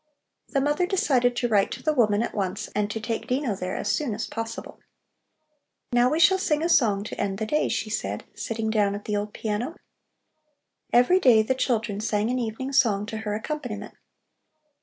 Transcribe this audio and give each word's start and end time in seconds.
The 0.49 0.61
mother 0.61 0.87
decided 0.87 1.35
to 1.35 1.47
write 1.47 1.69
to 1.73 1.83
the 1.83 1.93
woman 1.93 2.23
at 2.23 2.33
once 2.33 2.69
and 2.69 2.89
to 2.89 2.99
take 2.99 3.27
Dino 3.27 3.53
there 3.55 3.75
as 3.75 3.91
soon 3.91 4.15
as 4.15 4.25
possible. 4.25 4.79
"Now 5.93 6.09
we 6.09 6.19
shall 6.19 6.39
sing 6.39 6.63
a 6.63 6.69
song 6.69 7.03
to 7.03 7.21
end 7.21 7.37
the 7.37 7.45
day," 7.45 7.69
she 7.69 7.91
said, 7.91 8.23
sitting 8.33 8.71
down 8.71 8.95
at 8.95 9.05
the 9.05 9.15
old 9.15 9.31
piano. 9.31 9.75
Every 10.91 11.19
day 11.19 11.43
the 11.43 11.53
children 11.53 11.99
sang 11.99 12.31
an 12.31 12.39
evening 12.39 12.73
song 12.73 13.05
to 13.05 13.17
her 13.17 13.35
accompaniment. 13.35 13.93